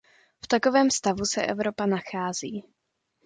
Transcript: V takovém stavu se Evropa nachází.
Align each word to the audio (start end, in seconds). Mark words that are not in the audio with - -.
V 0.43 0.47
takovém 0.47 0.91
stavu 0.91 1.25
se 1.25 1.45
Evropa 1.45 1.85
nachází. 1.85 2.63